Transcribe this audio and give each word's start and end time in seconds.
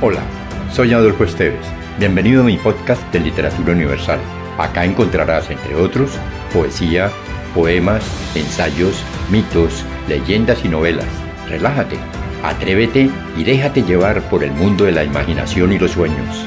Hola, 0.00 0.22
soy 0.70 0.92
Adolfo 0.92 1.24
Esteves. 1.24 1.66
Bienvenido 1.98 2.42
a 2.42 2.44
mi 2.44 2.56
podcast 2.56 3.02
de 3.12 3.18
Literatura 3.18 3.72
Universal. 3.72 4.20
Acá 4.56 4.84
encontrarás, 4.84 5.50
entre 5.50 5.74
otros, 5.74 6.16
poesía, 6.52 7.10
poemas, 7.52 8.04
ensayos, 8.36 9.02
mitos, 9.28 9.84
leyendas 10.06 10.64
y 10.64 10.68
novelas. 10.68 11.08
Relájate, 11.48 11.96
atrévete 12.44 13.10
y 13.36 13.42
déjate 13.42 13.82
llevar 13.82 14.22
por 14.30 14.44
el 14.44 14.52
mundo 14.52 14.84
de 14.84 14.92
la 14.92 15.02
imaginación 15.02 15.72
y 15.72 15.80
los 15.80 15.90
sueños. 15.90 16.46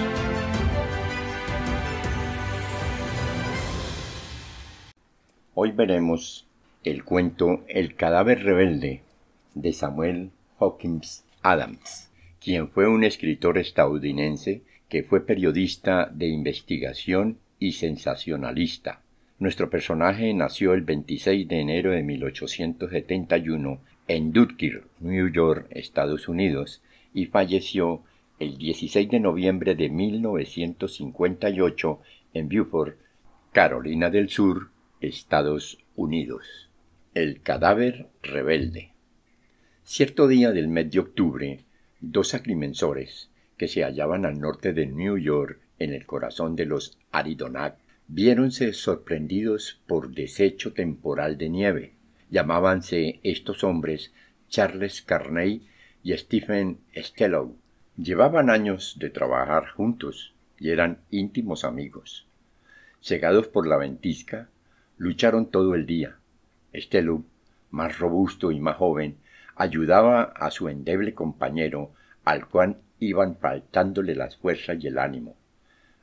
Hoy 5.55 5.71
veremos 5.73 6.47
el 6.85 7.03
cuento 7.03 7.65
El 7.67 7.95
cadáver 7.95 8.45
rebelde 8.45 9.01
de 9.55 9.73
Samuel 9.73 10.31
Hawkins 10.57 11.25
Adams, 11.43 12.10
quien 12.41 12.69
fue 12.69 12.87
un 12.87 13.03
escritor 13.03 13.59
estadounidense 13.59 14.63
que 14.89 15.03
fue 15.03 15.23
periodista 15.25 16.09
de 16.11 16.27
investigación 16.27 17.37
y 17.59 17.73
sensacionalista. 17.73 19.03
Nuestro 19.37 19.69
personaje 19.69 20.33
nació 20.33 20.73
el 20.73 20.81
26 20.81 21.47
de 21.47 21.59
enero 21.59 21.91
de 21.91 22.01
1871 22.03 23.79
en 24.07 24.33
Dunkirk, 24.33 24.87
New 24.99 25.31
York, 25.31 25.67
Estados 25.69 26.27
Unidos, 26.27 26.81
y 27.13 27.27
falleció 27.27 28.01
el 28.39 28.57
16 28.57 29.07
de 29.09 29.19
noviembre 29.19 29.75
de 29.75 29.89
1958 29.89 31.99
en 32.33 32.49
Beaufort, 32.49 32.97
Carolina 33.51 34.09
del 34.09 34.29
Sur, 34.29 34.71
Estados 34.99 35.77
Unidos. 35.95 36.71
El 37.13 37.41
cadáver 37.41 38.07
rebelde. 38.23 38.93
Cierto 39.83 40.27
día 40.27 40.51
del 40.51 40.69
mes 40.69 40.89
de 40.89 40.99
octubre, 40.99 41.59
dos 42.01 42.33
agrimensores, 42.33 43.29
que 43.57 43.67
se 43.67 43.83
hallaban 43.83 44.25
al 44.25 44.39
norte 44.39 44.73
de 44.73 44.87
New 44.87 45.17
York, 45.17 45.59
en 45.79 45.93
el 45.93 46.05
corazón 46.05 46.55
de 46.55 46.65
los 46.65 46.97
Aridonac, 47.11 47.77
viéronse 48.07 48.73
sorprendidos 48.73 49.79
por 49.87 50.13
desecho 50.13 50.73
temporal 50.73 51.37
de 51.37 51.49
nieve. 51.49 51.93
Llamábanse 52.29 53.19
estos 53.23 53.63
hombres 53.63 54.13
Charles 54.49 55.01
Carney 55.01 55.67
y 56.03 56.17
Stephen 56.17 56.79
Stellow. 56.95 57.55
Llevaban 57.97 58.49
años 58.49 58.97
de 58.99 59.09
trabajar 59.09 59.69
juntos 59.69 60.33
y 60.59 60.69
eran 60.69 60.99
íntimos 61.09 61.63
amigos. 61.63 62.27
Cegados 63.01 63.47
por 63.47 63.67
la 63.67 63.77
ventisca, 63.77 64.49
Lucharon 65.01 65.49
todo 65.49 65.73
el 65.73 65.87
día. 65.87 66.17
Estelú, 66.73 67.25
más 67.71 67.97
robusto 67.97 68.51
y 68.51 68.59
más 68.59 68.77
joven, 68.77 69.17
ayudaba 69.61 70.23
a 70.23 70.49
su 70.49 70.69
endeble 70.69 71.13
compañero, 71.13 71.91
al 72.25 72.47
cual 72.47 72.77
iban 72.99 73.35
faltándole 73.35 74.15
las 74.15 74.35
fuerzas 74.35 74.83
y 74.83 74.87
el 74.87 74.97
ánimo. 74.97 75.35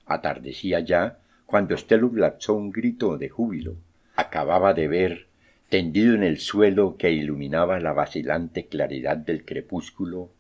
Atardecía 0.07 0.79
ya 0.79 1.19
cuando 1.45 1.75
Estelú 1.75 2.15
lanzó 2.15 2.55
un 2.55 2.71
grito 2.71 3.19
de 3.19 3.29
júbilo. 3.29 3.75
Acababa 4.15 4.75
de 4.75 4.87
ver, 4.87 5.27
tendido 5.69 6.15
en 6.15 6.23
el 6.23 6.39
suelo 6.39 6.97
que 6.97 7.11
iluminaba 7.11 7.81
la 7.81 7.93
vacilante 7.93 8.67
claridad 8.67 9.17
del 9.17 9.45
crepúsculo, 9.45 10.31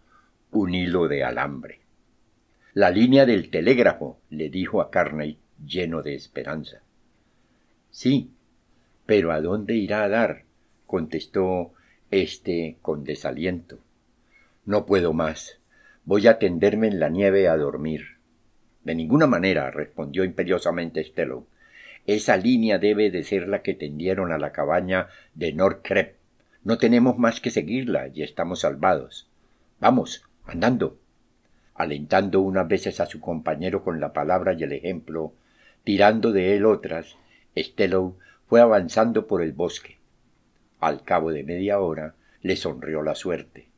un 0.53 0.75
hilo 0.77 1.09
de 1.09 1.25
alambre. 1.25 1.81
La 2.73 2.91
línea 2.91 3.27
del 3.27 3.51
telégrafo, 3.51 4.21
le 4.31 4.49
dijo 4.49 4.81
a 4.81 4.93
Carney, 4.93 5.39
lleno 5.67 6.03
de 6.03 6.15
esperanza. 6.15 6.83
Sí, 7.91 8.31
pero 9.07 9.33
¿a 9.33 9.41
dónde 9.41 9.75
irá 9.75 10.05
a 10.05 10.09
dar? 10.09 10.45
contestó 10.87 11.73
éste 12.11 12.79
con 12.83 13.05
desaliento. 13.05 13.79
No 14.65 14.87
puedo 14.87 15.13
más. 15.13 15.59
Voy 16.05 16.27
a 16.27 16.39
tenderme 16.39 16.89
en 16.89 17.01
la 17.01 17.09
nieve 17.09 17.49
a 17.49 17.57
dormir. 17.57 18.19
De 18.85 18.95
ninguna 18.95 19.27
manera, 19.27 19.71
respondió 19.71 20.25
imperiosamente 20.25 21.05
Stello. 21.05 21.47
Esa 22.07 22.39
línea 22.39 22.79
debe 22.79 23.11
de 23.11 23.23
ser 23.23 23.49
la 23.49 23.61
que 23.61 23.75
tendieron 23.75 24.33
a 24.33 24.39
la 24.39 24.53
cabaña 24.53 25.09
de 25.35 25.53
Norcrep. 25.53 26.17
No 26.65 26.79
tenemos 26.79 27.19
más 27.19 27.41
que 27.41 27.51
seguirla 27.51 28.09
y 28.09 28.23
estamos 28.23 28.61
salvados. 28.61 29.29
Vamos, 29.81 30.25
andando. 30.47 30.99
Alentando 31.75 32.41
unas 32.41 32.67
veces 32.67 33.01
a 33.01 33.07
su 33.07 33.21
compañero 33.21 33.85
con 33.85 34.01
la 34.01 34.15
palabra 34.15 34.55
y 34.55 34.63
el 34.63 34.73
ejemplo, 34.73 35.35
tirando 35.85 36.33
de 36.33 36.57
él 36.57 36.65
otras, 36.65 37.17
Stello 37.55 38.17
fue 38.47 38.63
avanzando 38.63 39.27
por 39.27 39.43
el 39.43 39.53
bosque. 39.53 39.98
Al 40.81 41.03
cabo 41.03 41.33
de 41.33 41.45
media 41.45 41.81
hora 41.81 42.15
le 42.43 42.57
sonrió 42.57 43.03
la 43.03 43.15
suerte. 43.15 43.69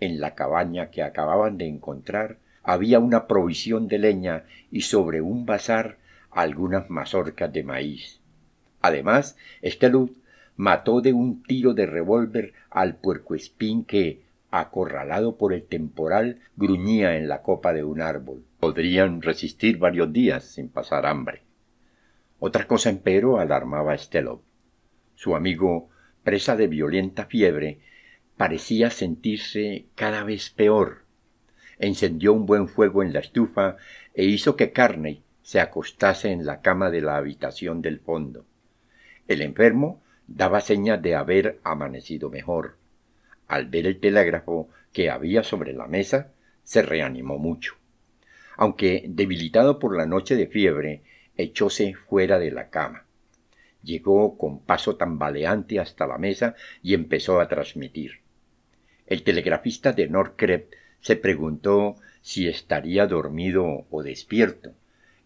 En 0.00 0.20
la 0.20 0.34
cabaña 0.34 0.90
que 0.90 1.02
acababan 1.02 1.58
de 1.58 1.68
encontrar 1.68 2.38
había 2.62 2.98
una 2.98 3.26
provisión 3.26 3.88
de 3.88 3.98
leña 3.98 4.44
y 4.70 4.82
sobre 4.82 5.20
un 5.20 5.46
bazar 5.46 5.98
algunas 6.30 6.90
mazorcas 6.90 7.52
de 7.52 7.64
maíz. 7.64 8.20
Además, 8.80 9.36
Estelud 9.62 10.10
mató 10.56 11.00
de 11.00 11.12
un 11.12 11.42
tiro 11.42 11.74
de 11.74 11.86
revólver 11.86 12.52
al 12.70 12.96
puercoespín 12.96 13.84
que, 13.84 14.22
acorralado 14.50 15.36
por 15.36 15.52
el 15.52 15.64
temporal, 15.64 16.40
gruñía 16.56 17.16
en 17.16 17.28
la 17.28 17.42
copa 17.42 17.72
de 17.72 17.84
un 17.84 18.00
árbol. 18.00 18.44
Podrían 18.58 19.22
resistir 19.22 19.78
varios 19.78 20.12
días 20.12 20.44
sin 20.44 20.68
pasar 20.68 21.06
hambre. 21.06 21.42
Otra 22.38 22.66
cosa 22.66 22.90
empero 22.90 23.38
alarmaba 23.38 23.92
a 23.92 23.98
Stelov. 23.98 24.40
Su 25.14 25.36
amigo, 25.36 25.88
presa 26.22 26.56
de 26.56 26.66
violenta 26.66 27.26
fiebre, 27.26 27.80
parecía 28.36 28.90
sentirse 28.90 29.86
cada 29.94 30.24
vez 30.24 30.50
peor. 30.50 31.02
Encendió 31.78 32.32
un 32.32 32.46
buen 32.46 32.68
fuego 32.68 33.02
en 33.02 33.12
la 33.12 33.20
estufa 33.20 33.76
e 34.14 34.24
hizo 34.24 34.56
que 34.56 34.72
Carney 34.72 35.22
se 35.42 35.60
acostase 35.60 36.30
en 36.30 36.46
la 36.46 36.60
cama 36.60 36.90
de 36.90 37.00
la 37.00 37.16
habitación 37.16 37.82
del 37.82 38.00
fondo. 38.00 38.44
El 39.28 39.42
enfermo 39.42 40.02
daba 40.26 40.60
señas 40.60 41.02
de 41.02 41.14
haber 41.14 41.58
amanecido 41.64 42.30
mejor. 42.30 42.76
Al 43.48 43.66
ver 43.66 43.86
el 43.86 43.98
telégrafo 43.98 44.68
que 44.92 45.10
había 45.10 45.42
sobre 45.42 45.72
la 45.72 45.86
mesa, 45.86 46.32
se 46.62 46.82
reanimó 46.82 47.38
mucho. 47.38 47.74
Aunque 48.56 49.04
debilitado 49.08 49.78
por 49.78 49.96
la 49.96 50.06
noche 50.06 50.36
de 50.36 50.46
fiebre, 50.46 51.02
echóse 51.36 51.94
fuera 51.94 52.38
de 52.38 52.50
la 52.50 52.70
cama. 52.70 53.06
Llegó 53.82 54.36
con 54.36 54.60
paso 54.60 54.96
tambaleante 54.96 55.80
hasta 55.80 56.06
la 56.06 56.18
mesa 56.18 56.54
y 56.82 56.94
empezó 56.94 57.40
a 57.40 57.48
transmitir. 57.48 58.20
El 59.06 59.22
telegrafista 59.22 59.92
de 59.92 60.08
Norcrep 60.08 60.72
se 61.00 61.16
preguntó 61.16 61.96
si 62.20 62.46
estaría 62.46 63.06
dormido 63.06 63.86
o 63.90 64.02
despierto, 64.02 64.72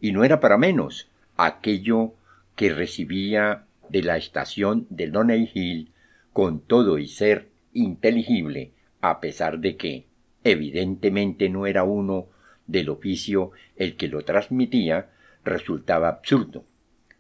y 0.01 0.13
no 0.13 0.25
era 0.25 0.41
para 0.41 0.57
menos 0.59 1.09
aquello 1.37 2.15
que 2.57 2.73
recibía 2.73 3.65
de 3.89 4.03
la 4.03 4.17
estación 4.17 4.87
de 4.91 5.09
Loney 5.09 5.51
Hill 5.53 5.93
con 6.33 6.61
todo 6.61 6.99
y 6.99 7.09
ser 7.09 7.49
inteligible, 7.73 8.73
a 9.01 9.21
pesar 9.21 9.59
de 9.59 9.77
que, 9.77 10.07
evidentemente 10.45 11.49
no 11.49 11.67
era 11.67 11.85
uno 11.85 12.29
del 12.67 12.89
oficio 12.89 13.53
el 13.77 13.97
que 13.97 14.09
lo 14.09 14.23
transmitía, 14.23 15.11
resultaba 15.45 16.09
absurdo. 16.09 16.65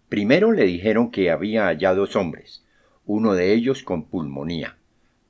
Primero 0.08 0.52
le 0.52 0.64
dijeron 0.64 1.10
que 1.10 1.30
había 1.30 1.66
allá 1.66 1.94
dos 1.94 2.14
hombres, 2.14 2.62
uno 3.06 3.34
de 3.34 3.52
ellos 3.52 3.82
con 3.82 4.04
pulmonía. 4.04 4.76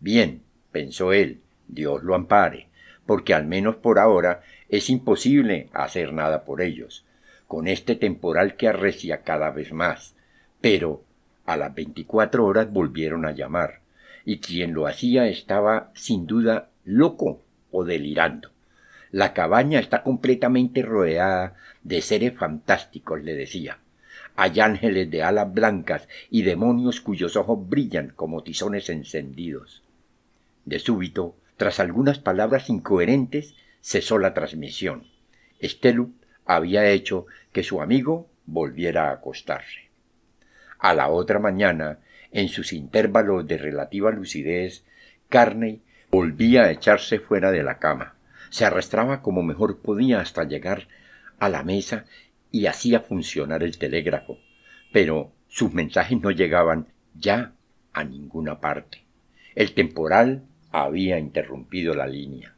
Bien, 0.00 0.42
pensó 0.72 1.12
él, 1.12 1.40
Dios 1.68 2.02
lo 2.02 2.14
ampare, 2.14 2.68
porque 3.06 3.34
al 3.34 3.46
menos 3.46 3.76
por 3.76 3.98
ahora 3.98 4.42
es 4.68 4.90
imposible 4.90 5.68
hacer 5.72 6.12
nada 6.12 6.44
por 6.44 6.60
ellos, 6.60 7.04
con 7.46 7.68
este 7.68 7.94
temporal 7.94 8.56
que 8.56 8.68
arrecia 8.68 9.22
cada 9.22 9.50
vez 9.50 9.72
más. 9.72 10.14
Pero 10.60 11.02
a 11.46 11.56
las 11.56 11.74
veinticuatro 11.74 12.44
horas 12.44 12.72
volvieron 12.72 13.24
a 13.24 13.32
llamar, 13.32 13.80
y 14.24 14.38
quien 14.38 14.72
lo 14.74 14.86
hacía 14.86 15.28
estaba 15.28 15.91
sin 15.94 16.27
duda 16.27 16.68
loco 16.84 17.41
o 17.70 17.84
delirando. 17.84 18.50
La 19.10 19.32
cabaña 19.32 19.78
está 19.78 20.03
completamente 20.03 20.82
rodeada 20.82 21.54
de 21.82 22.00
seres 22.03 22.34
fantásticos, 22.34 23.22
le 23.22 23.34
decía. 23.34 23.78
Hay 24.36 24.60
ángeles 24.60 25.10
de 25.10 25.22
alas 25.22 25.53
blancas 25.53 26.09
y 26.31 26.42
demonios 26.42 27.01
cuyos 27.01 27.36
ojos 27.36 27.69
brillan 27.69 28.13
como 28.16 28.42
tizones 28.42 28.89
encendidos. 28.89 29.83
De 30.65 30.78
súbito, 30.78 31.36
tras 31.57 31.81
algunas 31.81 32.19
palabras 32.19 32.69
incoherentes, 32.69 33.54
cesó 33.81 34.19
la 34.19 34.34
transmisión. 34.34 35.04
Estelu 35.60 36.13
había 36.47 36.89
hecho 36.91 37.27
que 37.53 37.63
su 37.63 37.81
amigo 37.81 38.28
volviera 38.47 39.09
a 39.09 39.13
acostarse. 39.13 39.89
A 40.78 40.95
la 40.95 41.09
otra 41.09 41.39
mañana, 41.39 42.01
en 42.33 42.48
sus 42.48 42.72
intervalos 42.72 43.47
de 43.47 43.59
relativa 43.59 44.10
lucidez, 44.10 44.84
Carney 45.28 45.83
volvía 46.10 46.65
a 46.65 46.71
echarse 46.71 47.19
fuera 47.21 47.51
de 47.51 47.63
la 47.63 47.78
cama 47.78 48.15
se 48.54 48.65
arrastraba 48.65 49.21
como 49.21 49.42
mejor 49.42 49.80
podía 49.80 50.21
hasta 50.21 50.45
llegar 50.45 50.87
a 51.41 51.48
la 51.48 51.65
mesa 51.65 52.04
y 52.54 52.68
hacía 52.68 53.01
funcionar 53.01 53.65
el 53.65 53.78
telégrafo, 53.78 54.39
pero 54.92 55.33
sus 55.48 55.74
mensajes 55.74 56.21
no 56.21 56.30
llegaban 56.30 56.86
ya 57.12 57.51
a 57.92 58.04
ninguna 58.04 58.60
parte. 58.60 59.03
El 59.56 59.74
temporal 59.74 60.45
había 60.71 61.18
interrumpido 61.18 61.95
la 61.95 62.06
línea. 62.06 62.54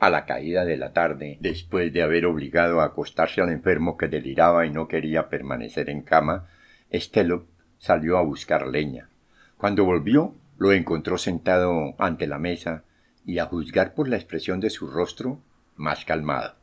A 0.00 0.10
la 0.10 0.26
caída 0.26 0.64
de 0.64 0.76
la 0.76 0.92
tarde, 0.92 1.38
después 1.38 1.92
de 1.92 2.02
haber 2.02 2.26
obligado 2.26 2.80
a 2.80 2.86
acostarse 2.86 3.40
al 3.40 3.50
enfermo 3.50 3.96
que 3.96 4.08
deliraba 4.08 4.66
y 4.66 4.70
no 4.70 4.88
quería 4.88 5.28
permanecer 5.28 5.88
en 5.88 6.02
cama, 6.02 6.48
Estelo 6.90 7.46
salió 7.78 8.18
a 8.18 8.22
buscar 8.22 8.66
leña. 8.66 9.08
Cuando 9.56 9.84
volvió, 9.84 10.34
lo 10.58 10.72
encontró 10.72 11.16
sentado 11.16 11.94
ante 11.98 12.26
la 12.26 12.40
mesa 12.40 12.82
y, 13.24 13.38
a 13.38 13.46
juzgar 13.46 13.94
por 13.94 14.08
la 14.08 14.16
expresión 14.16 14.58
de 14.58 14.70
su 14.70 14.88
rostro, 14.88 15.38
más 15.76 16.04
calmado. 16.04 16.56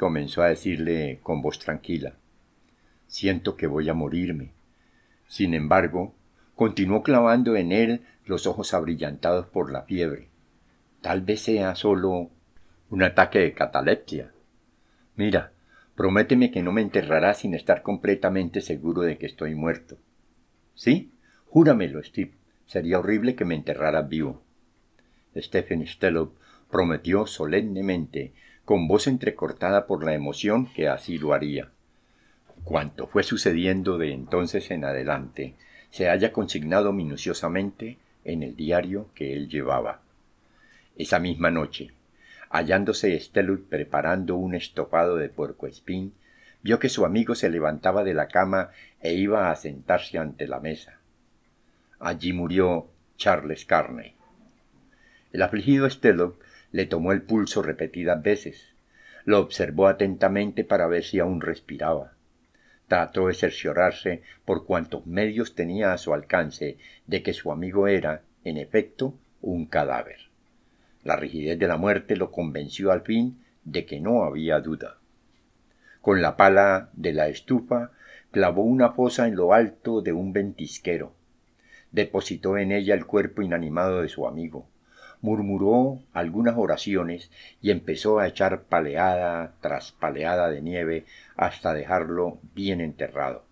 Comenzó 0.00 0.42
a 0.42 0.48
decirle 0.48 1.20
con 1.22 1.42
voz 1.42 1.58
tranquila, 1.58 2.14
siento 3.06 3.58
que 3.58 3.66
voy 3.66 3.90
a 3.90 3.92
morirme. 3.92 4.52
Sin 5.28 5.52
embargo, 5.52 6.14
continuó 6.54 7.02
clavando 7.02 7.54
en 7.54 7.70
él 7.70 8.00
los 8.24 8.46
ojos 8.46 8.72
abrillantados 8.72 9.44
por 9.48 9.70
la 9.70 9.82
fiebre. 9.82 10.28
Tal 11.02 11.20
vez 11.20 11.42
sea 11.42 11.74
solo 11.74 12.30
un 12.88 13.02
ataque 13.02 13.40
de 13.40 13.52
catalepsia. 13.52 14.32
Mira, 15.16 15.52
prométeme 15.96 16.50
que 16.50 16.62
no 16.62 16.72
me 16.72 16.80
enterrarás 16.80 17.40
sin 17.40 17.52
estar 17.52 17.82
completamente 17.82 18.62
seguro 18.62 19.02
de 19.02 19.18
que 19.18 19.26
estoy 19.26 19.54
muerto. 19.54 19.98
¿Sí? 20.74 21.12
Júramelo, 21.44 22.02
Steve. 22.02 22.32
Sería 22.64 23.00
horrible 23.00 23.34
que 23.34 23.44
me 23.44 23.54
enterraras 23.54 24.08
vivo. 24.08 24.40
Stephen 25.36 25.86
Stellop 25.86 26.38
prometió 26.70 27.26
solemnemente, 27.26 28.32
con 28.70 28.86
voz 28.86 29.08
entrecortada 29.08 29.88
por 29.88 30.04
la 30.04 30.14
emoción, 30.14 30.72
que 30.72 30.86
así 30.86 31.18
lo 31.18 31.32
haría. 31.32 31.72
Cuanto 32.62 33.08
fue 33.08 33.24
sucediendo 33.24 33.98
de 33.98 34.12
entonces 34.12 34.70
en 34.70 34.84
adelante 34.84 35.56
se 35.90 36.08
haya 36.08 36.32
consignado 36.32 36.92
minuciosamente 36.92 37.98
en 38.24 38.44
el 38.44 38.54
diario 38.54 39.08
que 39.16 39.32
él 39.32 39.48
llevaba. 39.48 40.02
Esa 40.96 41.18
misma 41.18 41.50
noche, 41.50 41.90
hallándose 42.48 43.18
Stellut 43.18 43.68
preparando 43.68 44.36
un 44.36 44.54
estofado 44.54 45.16
de 45.16 45.30
puercoespín, 45.30 46.14
vio 46.62 46.78
que 46.78 46.90
su 46.90 47.04
amigo 47.04 47.34
se 47.34 47.50
levantaba 47.50 48.04
de 48.04 48.14
la 48.14 48.28
cama 48.28 48.70
e 49.00 49.14
iba 49.14 49.50
a 49.50 49.56
sentarse 49.56 50.16
ante 50.16 50.46
la 50.46 50.60
mesa. 50.60 51.00
Allí 51.98 52.32
murió 52.32 52.86
Charles 53.16 53.64
Carney. 53.64 54.14
El 55.32 55.42
afligido 55.42 55.90
Stellut 55.90 56.36
le 56.72 56.86
tomó 56.86 57.12
el 57.12 57.22
pulso 57.22 57.62
repetidas 57.62 58.22
veces, 58.22 58.74
lo 59.24 59.38
observó 59.38 59.88
atentamente 59.88 60.64
para 60.64 60.86
ver 60.86 61.04
si 61.04 61.18
aún 61.18 61.40
respiraba 61.40 62.14
trató 62.90 63.28
de 63.28 63.34
cerciorarse 63.34 64.22
por 64.44 64.66
cuantos 64.66 65.06
medios 65.06 65.54
tenía 65.54 65.92
a 65.92 65.98
su 65.98 66.12
alcance 66.12 66.76
de 67.06 67.22
que 67.22 67.32
su 67.32 67.52
amigo 67.52 67.86
era, 67.86 68.22
en 68.42 68.56
efecto, 68.56 69.14
un 69.40 69.66
cadáver. 69.66 70.16
La 71.04 71.14
rigidez 71.14 71.56
de 71.56 71.68
la 71.68 71.76
muerte 71.76 72.16
lo 72.16 72.32
convenció 72.32 72.90
al 72.90 73.02
fin 73.02 73.44
de 73.64 73.86
que 73.86 74.00
no 74.00 74.24
había 74.24 74.58
duda. 74.58 74.98
Con 76.00 76.20
la 76.20 76.36
pala 76.36 76.90
de 76.92 77.12
la 77.12 77.28
estufa 77.28 77.92
clavó 78.32 78.64
una 78.64 78.90
fosa 78.90 79.28
en 79.28 79.36
lo 79.36 79.54
alto 79.54 80.02
de 80.02 80.12
un 80.12 80.32
ventisquero. 80.32 81.14
Depositó 81.92 82.58
en 82.58 82.72
ella 82.72 82.94
el 82.94 83.06
cuerpo 83.06 83.40
inanimado 83.40 84.02
de 84.02 84.08
su 84.08 84.26
amigo 84.26 84.66
murmuró 85.22 86.02
algunas 86.12 86.56
oraciones 86.56 87.30
y 87.60 87.70
empezó 87.70 88.18
a 88.18 88.26
echar 88.26 88.62
paleada 88.64 89.54
tras 89.60 89.92
paleada 89.92 90.48
de 90.50 90.62
nieve 90.62 91.04
hasta 91.36 91.74
dejarlo 91.74 92.38
bien 92.54 92.80
enterrado. 92.80 93.44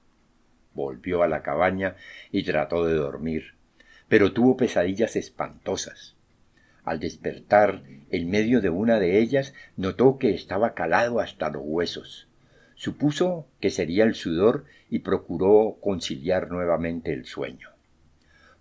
Volvió 0.74 1.22
a 1.22 1.28
la 1.28 1.42
cabaña 1.42 1.96
y 2.30 2.44
trató 2.44 2.86
de 2.86 2.94
dormir, 2.94 3.54
pero 4.08 4.32
tuvo 4.32 4.56
pesadillas 4.56 5.16
espantosas. 5.16 6.14
Al 6.84 7.00
despertar, 7.00 7.82
en 8.10 8.30
medio 8.30 8.60
de 8.62 8.70
una 8.70 8.98
de 8.98 9.18
ellas, 9.18 9.52
notó 9.76 10.18
que 10.18 10.34
estaba 10.34 10.72
calado 10.72 11.20
hasta 11.20 11.50
los 11.50 11.62
huesos. 11.64 12.28
Supuso 12.76 13.46
que 13.60 13.70
sería 13.70 14.04
el 14.04 14.14
sudor 14.14 14.64
y 14.88 15.00
procuró 15.00 15.76
conciliar 15.82 16.48
nuevamente 16.50 17.12
el 17.12 17.26
sueño. 17.26 17.70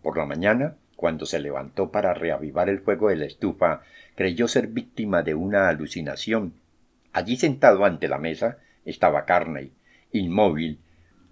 Por 0.01 0.17
la 0.17 0.25
mañana 0.25 0.75
cuando 0.97 1.27
se 1.27 1.39
levantó 1.39 1.91
para 1.91 2.13
reavivar 2.15 2.67
el 2.69 2.79
fuego 2.79 3.09
de 3.09 3.15
la 3.15 3.25
estufa, 3.25 3.83
creyó 4.15 4.47
ser 4.47 4.67
víctima 4.67 5.21
de 5.21 5.35
una 5.35 5.69
alucinación. 5.69 6.55
Allí 7.13 7.37
sentado 7.37 7.85
ante 7.85 8.07
la 8.07 8.17
mesa 8.17 8.57
estaba 8.83 9.25
Carney, 9.25 9.71
inmóvil, 10.11 10.79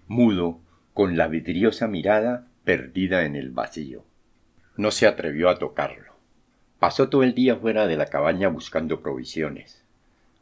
mudo, 0.07 0.59
con 0.93 1.17
la 1.17 1.27
vidriosa 1.27 1.87
mirada 1.87 2.47
perdida 2.63 3.25
en 3.25 3.35
el 3.35 3.49
vacío. 3.49 4.05
No 4.77 4.91
se 4.91 5.07
atrevió 5.07 5.49
a 5.49 5.57
tocarlo. 5.57 6.13
Pasó 6.79 7.09
todo 7.09 7.23
el 7.23 7.33
día 7.33 7.55
fuera 7.55 7.87
de 7.87 7.97
la 7.97 8.05
cabaña 8.05 8.49
buscando 8.49 9.01
provisiones. 9.01 9.83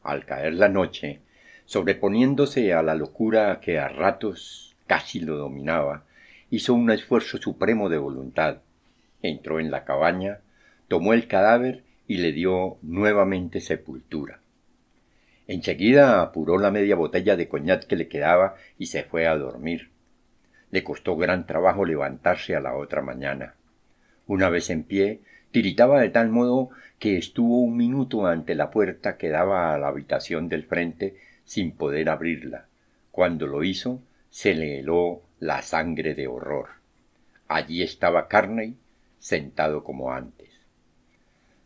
Al 0.04 0.26
caer 0.26 0.54
la 0.56 0.68
noche, 0.68 1.22
sobreponiéndose 1.66 2.74
a 2.74 2.84
la 2.84 2.96
locura 2.96 3.62
que 3.62 3.80
a 3.80 3.88
ratos 3.88 4.76
casi 4.86 5.22
lo 5.22 5.38
dominaba, 5.38 6.04
hizo 6.50 6.74
un 6.74 6.92
esfuerzo 6.92 7.38
supremo 7.38 7.88
de 7.88 7.98
voluntad 7.98 8.58
entró 9.24 9.60
en 9.60 9.72
la 9.72 9.86
cabaña, 9.86 10.42
tomó 10.88 11.14
el 11.14 11.28
cadáver 11.28 11.84
y 12.08 12.18
le 12.18 12.32
dio 12.32 12.78
nuevamente 12.84 13.60
sepultura. 13.62 14.40
Enseguida 15.48 16.22
apuró 16.22 16.60
la 16.60 16.70
media 16.70 16.96
botella 16.96 17.36
de 17.36 17.48
coñac 17.48 17.86
que 17.88 17.96
le 17.96 18.08
quedaba 18.08 18.56
y 18.78 18.86
se 18.88 19.04
fue 19.04 19.28
a 19.28 19.36
dormir. 19.36 19.90
Le 20.70 20.84
costó 20.84 21.18
gran 21.18 21.48
trabajo 21.48 21.86
levantarse 21.86 22.56
a 22.56 22.60
la 22.60 22.76
otra 22.76 23.02
mañana. 23.02 23.56
Una 24.28 24.50
vez 24.50 24.70
en 24.70 24.84
pie, 24.84 25.22
tiritaba 25.52 26.00
de 26.00 26.10
tal 26.10 26.30
modo 26.30 26.70
que 27.00 27.18
estuvo 27.18 27.62
un 27.62 27.76
minuto 27.76 28.26
ante 28.26 28.56
la 28.56 28.72
puerta 28.72 29.18
que 29.18 29.30
daba 29.30 29.74
a 29.74 29.78
la 29.78 29.88
habitación 29.88 30.48
del 30.50 30.64
frente 30.64 31.18
sin 31.44 31.72
poder 31.72 32.10
abrirla. 32.10 32.68
Cuando 33.12 33.48
lo 33.48 33.64
hizo, 33.64 34.02
se 34.30 34.56
le 34.56 34.80
heló 34.80 35.22
la 35.40 35.62
sangre 35.62 36.16
de 36.16 36.28
horror. 36.28 36.70
Allí 37.48 37.84
estaba 37.84 38.28
Carney, 38.28 38.78
sentado 39.24 39.86
como 39.86 40.12
antes. 40.12 40.50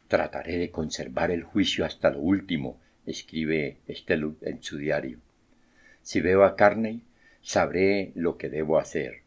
Trataré 0.07 0.59
de 0.59 0.69
conservar 0.69 1.31
el 1.31 1.41
juicio 1.41 1.85
hasta 1.85 2.11
lo 2.11 2.19
último, 2.19 2.79
escribe 3.07 3.77
Stellut 3.89 4.43
en 4.43 4.61
su 4.61 4.77
diario. 4.77 5.17
Si 6.03 6.21
veo 6.21 6.43
a 6.43 6.55
Carney, 6.55 7.01
sabré 7.41 8.11
lo 8.13 8.37
que 8.37 8.49
debo 8.49 8.77
hacer. 8.77 9.23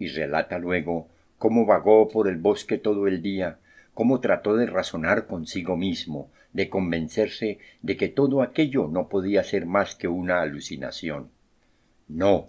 Y 0.00 0.08
relata 0.08 0.58
luego 0.58 1.06
cómo 1.38 1.64
vagó 1.64 2.08
por 2.08 2.26
el 2.26 2.38
bosque 2.38 2.76
todo 2.76 3.06
el 3.06 3.22
día, 3.22 3.60
cómo 3.94 4.18
trató 4.18 4.56
de 4.56 4.66
razonar 4.66 5.28
consigo 5.28 5.76
mismo, 5.76 6.32
de 6.52 6.68
convencerse 6.68 7.60
de 7.82 7.96
que 7.96 8.08
todo 8.08 8.42
aquello 8.42 8.88
no 8.88 9.08
podía 9.08 9.44
ser 9.44 9.64
más 9.64 9.94
que 9.94 10.08
una 10.08 10.42
alucinación. 10.42 11.30
No, 12.08 12.48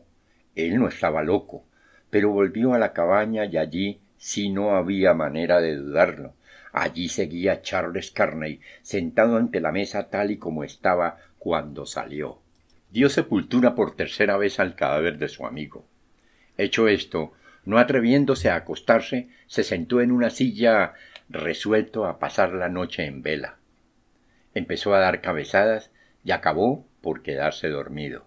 él 0.55 0.79
no 0.79 0.87
estaba 0.87 1.21
loco, 1.21 1.63
pero 2.09 2.31
volvió 2.31 2.73
a 2.73 2.79
la 2.79 2.91
cabaña 2.91 3.45
y 3.45 3.57
allí 3.57 3.99
si 4.25 4.49
no 4.49 4.75
había 4.75 5.13
manera 5.13 5.61
de 5.61 5.75
dudarlo. 5.75 6.33
Allí 6.73 7.09
seguía 7.09 7.61
Charles 7.61 8.09
Carney, 8.09 8.59
sentado 8.81 9.37
ante 9.37 9.59
la 9.59 9.71
mesa 9.71 10.09
tal 10.09 10.31
y 10.31 10.37
como 10.37 10.63
estaba 10.63 11.17
cuando 11.37 11.85
salió. 11.85 12.39
Dio 12.89 13.09
sepultura 13.09 13.75
por 13.75 13.95
tercera 13.95 14.35
vez 14.37 14.59
al 14.59 14.73
cadáver 14.73 15.19
de 15.19 15.27
su 15.27 15.45
amigo. 15.45 15.85
Hecho 16.57 16.87
esto, 16.87 17.33
no 17.65 17.77
atreviéndose 17.77 18.49
a 18.49 18.55
acostarse, 18.55 19.29
se 19.45 19.63
sentó 19.63 20.01
en 20.01 20.11
una 20.11 20.31
silla 20.31 20.95
resuelto 21.29 22.07
a 22.07 22.17
pasar 22.17 22.51
la 22.53 22.67
noche 22.67 23.05
en 23.05 23.21
vela. 23.21 23.59
Empezó 24.55 24.95
a 24.95 24.99
dar 25.01 25.21
cabezadas 25.21 25.91
y 26.23 26.31
acabó 26.31 26.87
por 26.99 27.21
quedarse 27.21 27.69
dormido. 27.69 28.25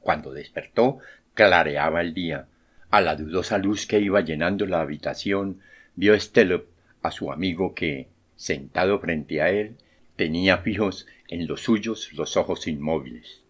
Cuando 0.00 0.34
despertó, 0.34 0.98
clareaba 1.32 2.02
el 2.02 2.12
día, 2.12 2.48
a 2.92 3.00
la 3.00 3.16
dudosa 3.16 3.56
luz 3.56 3.86
que 3.86 4.00
iba 4.00 4.20
llenando 4.20 4.66
la 4.66 4.82
habitación, 4.82 5.60
vio 5.96 6.14
Stellop 6.14 6.66
a 7.00 7.10
su 7.10 7.32
amigo 7.32 7.74
que, 7.74 8.08
sentado 8.36 9.00
frente 9.00 9.40
a 9.40 9.48
él, 9.48 9.76
tenía 10.14 10.58
fijos 10.58 11.06
en 11.28 11.46
los 11.46 11.62
suyos 11.62 12.12
los 12.12 12.36
ojos 12.36 12.68
inmóviles. 12.68 13.40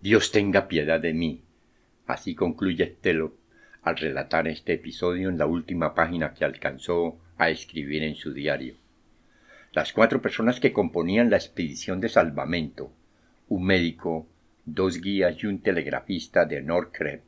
Dios 0.00 0.32
tenga 0.32 0.66
piedad 0.66 0.98
de 0.98 1.14
mí. 1.14 1.40
Así 2.08 2.34
concluye 2.34 2.96
Stellop 2.98 3.32
al 3.82 3.96
relatar 3.96 4.48
este 4.48 4.72
episodio 4.72 5.28
en 5.28 5.38
la 5.38 5.46
última 5.46 5.94
página 5.94 6.34
que 6.34 6.44
alcanzó 6.44 7.16
a 7.36 7.50
escribir 7.50 8.02
en 8.02 8.16
su 8.16 8.32
diario. 8.32 8.74
Las 9.72 9.92
cuatro 9.92 10.20
personas 10.20 10.58
que 10.58 10.72
componían 10.72 11.30
la 11.30 11.36
expedición 11.36 12.00
de 12.00 12.08
salvamento, 12.08 12.90
un 13.48 13.64
médico, 13.64 14.26
dos 14.64 15.00
guías 15.00 15.36
y 15.44 15.46
un 15.46 15.60
telegrafista 15.60 16.44
de 16.44 16.60
Norcrep, 16.60 17.27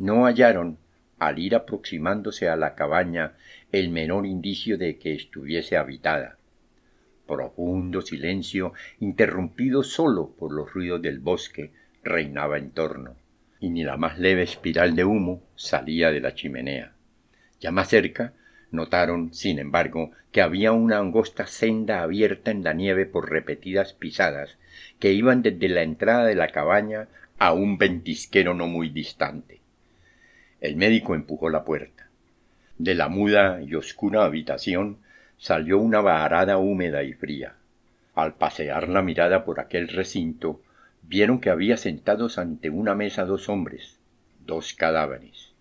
no 0.00 0.24
hallaron, 0.24 0.78
al 1.18 1.38
ir 1.38 1.54
aproximándose 1.54 2.48
a 2.48 2.56
la 2.56 2.74
cabaña, 2.74 3.34
el 3.70 3.90
menor 3.90 4.26
indicio 4.26 4.78
de 4.78 4.98
que 4.98 5.14
estuviese 5.14 5.76
habitada. 5.76 6.38
Profundo 7.26 8.00
silencio, 8.00 8.72
interrumpido 8.98 9.82
sólo 9.82 10.34
por 10.36 10.52
los 10.52 10.72
ruidos 10.72 11.02
del 11.02 11.20
bosque, 11.20 11.72
reinaba 12.02 12.58
en 12.58 12.70
torno, 12.70 13.14
y 13.60 13.70
ni 13.70 13.84
la 13.84 13.98
más 13.98 14.18
leve 14.18 14.42
espiral 14.42 14.96
de 14.96 15.04
humo 15.04 15.42
salía 15.54 16.10
de 16.10 16.20
la 16.20 16.34
chimenea. 16.34 16.94
Ya 17.60 17.70
más 17.70 17.88
cerca, 17.88 18.32
Notaron, 18.70 19.34
sin 19.34 19.58
embargo, 19.58 20.12
que 20.30 20.42
había 20.42 20.72
una 20.72 20.98
angosta 20.98 21.46
senda 21.46 22.02
abierta 22.02 22.52
en 22.52 22.62
la 22.62 22.72
nieve 22.72 23.04
por 23.04 23.28
repetidas 23.28 23.94
pisadas, 23.94 24.56
que 25.00 25.12
iban 25.12 25.42
desde 25.42 25.68
la 25.68 25.82
entrada 25.82 26.24
de 26.24 26.36
la 26.36 26.48
cabaña 26.48 27.08
a 27.38 27.52
un 27.52 27.78
ventisquero 27.78 28.54
no 28.54 28.68
muy 28.68 28.90
distante. 28.90 29.59
El 30.60 30.76
médico 30.76 31.14
empujó 31.14 31.48
la 31.48 31.64
puerta. 31.64 32.08
De 32.78 32.94
la 32.94 33.08
muda 33.08 33.60
y 33.62 33.74
oscura 33.74 34.24
habitación 34.24 34.98
salió 35.38 35.78
una 35.78 36.00
varada 36.00 36.58
húmeda 36.58 37.02
y 37.02 37.14
fría. 37.14 37.54
Al 38.14 38.34
pasear 38.34 38.88
la 38.88 39.02
mirada 39.02 39.44
por 39.44 39.60
aquel 39.60 39.88
recinto, 39.88 40.60
vieron 41.02 41.40
que 41.40 41.50
había 41.50 41.76
sentados 41.76 42.38
ante 42.38 42.68
una 42.68 42.94
mesa 42.94 43.24
dos 43.24 43.48
hombres, 43.48 43.98
dos 44.44 44.74
cadáveres. 44.74 45.52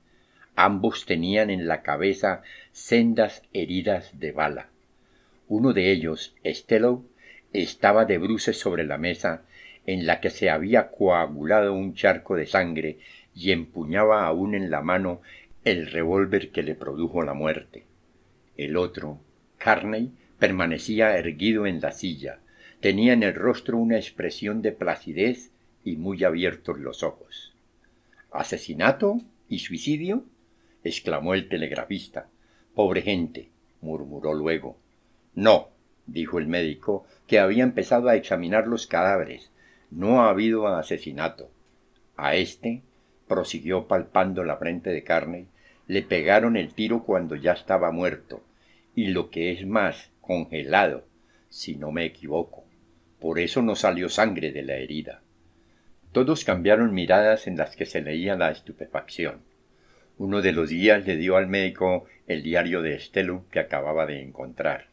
Ambos 0.56 1.06
tenían 1.06 1.50
en 1.50 1.68
la 1.68 1.82
cabeza 1.82 2.41
sendas 2.74 3.44
heridas 3.53 4.20
de 4.20 4.34
bala. 4.34 4.68
Uno 5.48 5.72
de 5.72 5.91
ellos, 5.91 6.36
Estelo, 6.44 7.03
estaba 7.53 8.06
de 8.06 8.18
bruces 8.18 8.60
sobre 8.60 8.84
la 8.84 8.98
mesa 8.98 9.44
en 9.86 10.06
la 10.06 10.20
que 10.20 10.29
se 10.29 10.50
había 10.50 10.89
coagulado 10.91 11.74
un 11.74 11.96
charco 11.96 12.36
de 12.36 12.46
sangre 12.46 13.00
y 13.36 13.51
empuñaba 13.51 14.25
aún 14.25 14.55
en 14.55 14.69
la 14.69 14.81
mano 14.81 15.21
el 15.63 15.88
revólver 15.88 16.51
que 16.51 16.63
le 16.63 16.75
produjo 16.75 17.24
la 17.24 17.33
muerte. 17.33 17.86
El 18.57 18.77
otro, 18.77 19.19
Carney, 19.57 20.12
permanecía 20.39 21.17
erguido 21.17 21.65
en 21.67 21.81
la 21.81 21.91
silla, 21.91 22.39
tenía 22.79 23.13
en 23.13 23.24
el 23.24 23.33
rostro 23.33 23.77
una 23.77 23.98
expresión 23.98 24.62
de 24.62 24.71
placidez 24.71 25.51
y 25.83 25.95
muy 25.95 26.24
abiertos 26.24 26.79
los 26.79 27.03
ojos. 27.03 27.53
¿Asesinato 28.31 29.19
y 29.48 29.59
suicidio? 29.59 30.24
exclamó 30.83 31.33
el 31.33 31.50
telegrafista. 31.50 32.27
Pobre 32.74 33.01
gente, 33.01 33.50
murmuró 33.81 34.33
luego. 34.33 34.77
No, 35.36 35.69
dijo 36.05 36.39
el 36.39 36.48
médico, 36.48 37.05
que 37.27 37.39
había 37.39 37.63
empezado 37.63 38.09
a 38.09 38.15
examinar 38.15 38.67
los 38.67 38.88
cadáveres. 38.88 39.51
No 39.91 40.21
ha 40.21 40.29
habido 40.29 40.67
asesinato. 40.67 41.50
A 42.15 42.36
este, 42.36 42.81
prosiguió 43.29 43.88
palpando 43.88 44.43
la 44.43 44.57
frente 44.57 44.89
de 44.89 45.03
carne, 45.05 45.45
le 45.88 46.01
pegaron 46.01 46.57
el 46.57 46.74
tiro 46.74 47.03
cuando 47.03 47.36
ya 47.36 47.53
estaba 47.53 47.91
muerto, 47.91 48.43
y 48.95 49.07
lo 49.07 49.29
que 49.29 49.51
es 49.51 49.65
más, 49.65 50.12
congelado, 50.19 51.05
si 51.48 51.77
no 51.77 51.93
me 51.93 52.03
equivoco. 52.03 52.65
Por 53.21 53.39
eso 53.39 53.62
no 53.62 53.75
salió 53.75 54.09
sangre 54.09 54.51
de 54.51 54.63
la 54.63 54.75
herida. 54.75 55.21
Todos 56.12 56.43
cambiaron 56.43 56.93
miradas 56.93 57.48
en 57.48 57.55
las 57.55 57.75
que 57.75 57.86
se 57.86 58.01
leía 58.01 58.36
la 58.36 58.51
estupefacción. 58.51 59.41
Uno 60.17 60.41
de 60.41 60.51
los 60.51 60.69
guías 60.69 61.05
le 61.05 61.15
dio 61.15 61.38
al 61.38 61.48
médico 61.48 62.05
el 62.27 62.43
diario 62.43 62.81
de 62.81 62.95
Estelu 62.95 63.45
que 63.51 63.59
acababa 63.59 64.05
de 64.05 64.21
encontrar. 64.21 64.88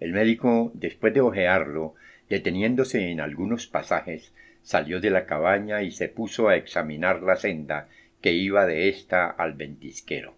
El 0.00 0.12
médico, 0.12 0.70
después 0.74 1.14
de 1.14 1.20
hojearlo, 1.20 1.94
deteniéndose 2.28 3.10
en 3.10 3.20
algunos 3.20 3.66
pasajes, 3.66 4.32
salió 4.62 5.00
de 5.00 5.10
la 5.10 5.26
cabaña 5.26 5.82
y 5.82 5.90
se 5.90 6.08
puso 6.08 6.48
a 6.48 6.56
examinar 6.56 7.22
la 7.22 7.36
senda 7.36 7.88
que 8.20 8.32
iba 8.32 8.66
de 8.66 8.88
ésta 8.88 9.26
al 9.26 9.54
ventisquero. 9.54 10.34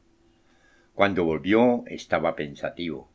Cuando 0.94 1.24
volvió 1.24 1.84
estaba 1.86 2.36
pensativo 2.36 3.12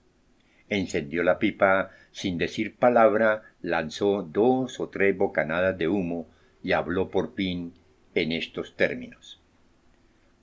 encendió 0.70 1.24
la 1.24 1.40
pipa, 1.40 1.92
sin 2.12 2.38
decir 2.38 2.76
palabra, 2.76 3.44
lanzó 3.62 4.24
dos 4.24 4.80
o 4.80 4.90
tres 4.90 5.18
bocanadas 5.18 5.78
de 5.78 5.88
humo 5.88 6.28
y 6.64 6.74
habló 6.74 7.10
por 7.10 7.36
fin 7.36 7.74
en 8.16 8.32
estos 8.32 8.76
términos. 8.76 9.42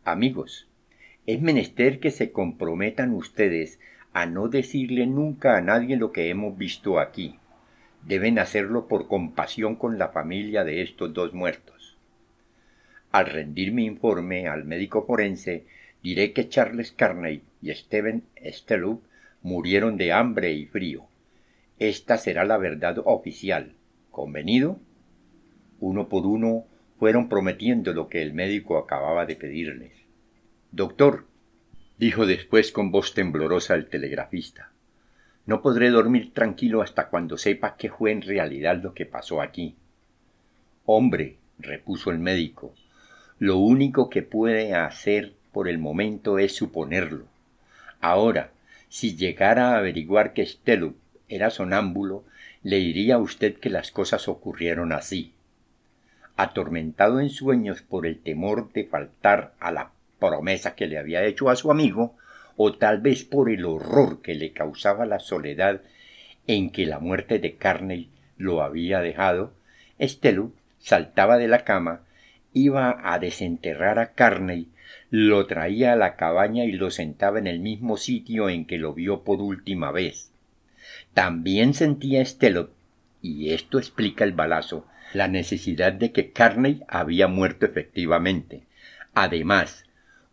Amigos, 0.05 0.69
es 1.27 1.41
menester 1.41 2.01
que 2.01 2.11
se 2.11 2.33
comprometan 2.33 3.13
ustedes 3.13 3.81
a 4.13 4.27
no 4.27 4.49
decirle 4.49 5.07
nunca 5.07 5.57
a 5.57 5.61
nadie 5.61 5.97
lo 5.97 6.13
que 6.13 6.29
hemos 6.29 6.57
visto 6.57 7.01
aquí. 7.01 7.39
Deben 8.07 8.39
hacerlo 8.39 8.87
por 8.87 9.09
compasión 9.09 9.77
con 9.77 9.99
la 9.99 10.09
familia 10.09 10.65
de 10.65 10.83
estos 10.83 11.13
dos 11.15 11.33
muertos. 11.33 11.97
Al 13.11 13.27
rendir 13.27 13.73
mi 13.73 13.87
informe 13.87 14.49
al 14.49 14.65
médico 14.65 15.07
forense, 15.07 15.65
diré 16.03 16.33
que 16.33 16.49
Charles 16.49 16.93
Carney 16.93 17.43
y 17.63 17.73
Stephen 17.73 18.25
Stellup 18.45 19.05
murieron 19.43 19.97
de 19.97 20.13
hambre 20.13 20.53
y 20.53 20.67
frío. 20.67 21.07
Esta 21.79 22.19
será 22.19 22.45
la 22.45 22.59
verdad 22.59 22.99
oficial. 23.05 23.73
¿Convenido? 24.11 24.79
Uno 25.81 26.09
por 26.09 26.27
uno 26.27 26.65
fueron 26.99 27.29
prometiendo 27.29 27.93
lo 27.93 28.09
que 28.09 28.23
el 28.23 28.33
médico 28.35 28.79
acababa 28.79 29.27
de 29.27 29.37
pedirles. 29.37 29.93
Doctor, 30.73 31.27
dijo 31.99 32.27
después 32.27 32.71
con 32.71 32.91
voz 32.91 33.15
temblorosa 33.15 33.75
el 33.75 33.89
telegrafista, 33.89 34.73
no 35.47 35.61
podré 35.61 35.91
dormir 35.91 36.33
tranquilo 36.33 36.83
hasta 36.83 37.09
cuando 37.09 37.37
sepa 37.37 37.77
qué 37.77 37.91
fue 37.91 38.13
en 38.13 38.23
realidad 38.23 38.81
lo 38.83 38.95
que 38.95 39.07
pasó 39.07 39.43
aquí. 39.43 39.75
Hombre, 40.87 41.37
repuso 41.59 42.11
el 42.11 42.19
médico, 42.19 42.75
lo 43.39 43.59
único 43.59 44.11
que 44.11 44.23
puede 44.23 44.75
hacer 44.75 45.33
por 45.53 45.69
el 45.69 45.79
momento 45.79 46.39
es 46.39 46.55
suponerlo. 46.55 47.27
Ahora, 48.01 48.51
si 48.89 49.17
llegara 49.17 49.73
a 49.73 49.79
averiguar 49.79 50.33
que 50.33 50.47
Stellup 50.47 50.97
era 51.29 51.51
sonámbulo, 51.51 52.25
le 52.63 52.77
diría 52.77 53.17
a 53.17 53.19
usted 53.19 53.57
que 53.59 53.71
las 53.71 53.91
cosas 53.91 54.29
ocurrieron 54.29 54.93
así. 54.93 55.33
Atormentado 56.37 57.21
en 57.21 57.31
sueños 57.31 57.83
por 57.83 58.07
el 58.07 58.19
temor 58.19 58.73
de 58.73 58.85
faltar 58.85 59.53
a 59.61 59.71
la 59.71 59.91
promesa 60.19 60.75
que 60.75 60.87
le 60.87 60.99
había 60.99 61.25
hecho 61.25 61.51
a 61.51 61.57
su 61.57 61.71
amigo, 61.71 62.17
o 62.57 62.75
tal 62.75 63.01
vez 63.01 63.25
por 63.25 63.51
el 63.51 63.65
horror 63.65 64.23
que 64.23 64.35
le 64.35 64.53
causaba 64.53 65.07
la 65.07 65.19
soledad 65.19 65.83
en 66.47 66.71
que 66.71 66.87
la 66.87 66.99
muerte 66.99 67.39
de 67.39 67.57
Carney 67.57 68.11
lo 68.37 68.63
había 68.63 69.01
dejado, 69.01 69.53
Stellup 70.01 70.55
saltaba 70.79 71.39
de 71.39 71.49
la 71.49 71.65
cama, 71.65 72.03
iba 72.53 73.01
a 73.03 73.19
desenterrar 73.19 73.99
a 73.99 74.13
Carney 74.13 74.69
lo 75.11 75.47
traía 75.47 75.93
a 75.93 75.97
la 75.97 76.17
cabaña 76.17 76.65
y 76.65 76.73
lo 76.73 76.91
sentaba 76.91 77.39
en 77.39 77.47
el 77.47 77.61
mismo 77.61 77.97
sitio 77.97 78.49
en 78.49 78.65
que 78.65 78.79
lo 78.79 78.95
vio 78.95 79.23
por 79.23 79.41
última 79.41 79.93
vez. 79.93 80.33
También 81.13 81.75
sentía 81.75 82.21
Estelot, 82.21 82.73
y 83.23 83.53
esto 83.53 83.79
explica 83.79 84.25
el 84.25 84.33
balazo, 84.33 84.87
la 85.13 85.29
necesidad 85.29 85.93
de 85.93 86.11
que 86.11 86.33
Carney 86.33 86.83
había 86.89 87.29
muerto 87.29 87.65
efectivamente. 87.65 88.63
Además, 89.15 89.84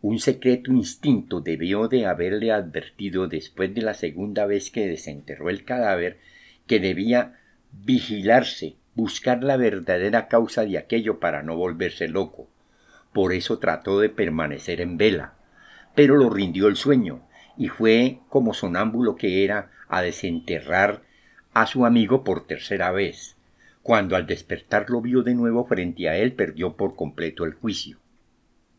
un 0.01 0.19
secreto 0.19 0.71
instinto 0.71 1.41
debió 1.41 1.87
de 1.87 2.05
haberle 2.05 2.51
advertido 2.51 3.27
después 3.27 3.73
de 3.73 3.81
la 3.81 3.93
segunda 3.93 4.45
vez 4.45 4.71
que 4.71 4.87
desenterró 4.87 5.49
el 5.49 5.63
cadáver 5.63 6.19
que 6.67 6.79
debía 6.79 7.39
vigilarse, 7.71 8.75
buscar 8.95 9.43
la 9.43 9.57
verdadera 9.57 10.27
causa 10.27 10.65
de 10.65 10.77
aquello 10.77 11.19
para 11.19 11.43
no 11.43 11.55
volverse 11.55 12.07
loco 12.07 12.49
por 13.13 13.33
eso 13.33 13.59
trató 13.59 13.99
de 13.99 14.09
permanecer 14.09 14.81
en 14.81 14.97
vela, 14.97 15.33
pero 15.95 16.15
lo 16.15 16.29
rindió 16.29 16.67
el 16.67 16.75
sueño, 16.75 17.21
y 17.57 17.67
fue 17.67 18.19
como 18.29 18.53
sonámbulo 18.53 19.15
que 19.15 19.43
era 19.43 19.71
a 19.89 20.01
desenterrar 20.01 21.03
a 21.53 21.67
su 21.67 21.85
amigo 21.85 22.23
por 22.23 22.47
tercera 22.47 22.91
vez. 22.91 23.35
Cuando 23.83 24.15
al 24.15 24.27
despertar 24.27 24.89
lo 24.89 25.01
vio 25.01 25.23
de 25.23 25.33
nuevo 25.33 25.65
frente 25.65 26.07
a 26.07 26.15
él, 26.15 26.33
perdió 26.33 26.77
por 26.77 26.95
completo 26.95 27.43
el 27.43 27.53
juicio. 27.53 27.97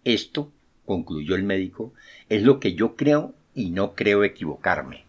Esto, 0.05 0.52
concluyó 0.87 1.35
el 1.35 1.45
médico, 1.45 1.93
es 2.29 2.43
lo 2.43 2.61
que 2.61 2.75
yo 2.75 2.97
creo 2.97 3.35
y 3.55 3.71
no 3.71 3.95
creo 3.95 4.25
equivocarme. 4.25 5.05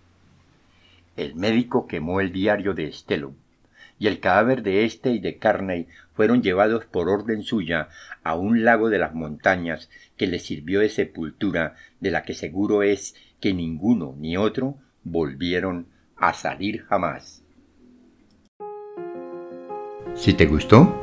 El 1.16 1.36
médico 1.36 1.88
quemó 1.88 2.22
el 2.22 2.32
diario 2.32 2.74
de 2.74 2.86
Estelo 2.86 3.34
y 4.00 4.08
el 4.08 4.20
cadáver 4.20 4.64
de 4.64 4.86
éste 4.86 5.12
y 5.12 5.20
de 5.20 5.38
Carney 5.38 5.88
fueron 6.14 6.42
llevados 6.42 6.86
por 6.86 7.10
orden 7.10 7.44
suya 7.44 7.90
a 8.24 8.36
un 8.36 8.64
lago 8.64 8.90
de 8.90 8.98
las 8.98 9.14
montañas 9.14 9.90
que 10.18 10.28
les 10.28 10.44
sirvió 10.44 10.80
de 10.80 10.90
sepultura 10.90 11.76
de 12.00 12.12
la 12.12 12.24
que 12.24 12.34
seguro 12.34 12.84
es 12.84 13.16
que 13.40 13.54
ninguno 13.54 14.16
ni 14.18 14.38
otro 14.38 14.78
volvieron 15.04 15.88
a 16.18 16.34
salir 16.34 16.84
jamás. 16.86 17.44
Si 20.16 20.34
te 20.34 20.46
gustó, 20.46 21.03